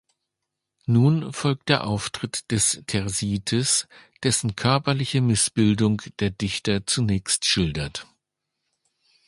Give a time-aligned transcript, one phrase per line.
[0.87, 3.87] Nun folgt der Auftritt des Thersites,
[4.23, 8.07] dessen körperliche Missbildung der Dichter zunächst schildert.